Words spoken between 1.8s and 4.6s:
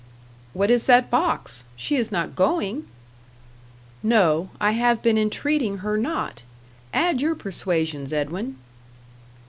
is not going?" "No;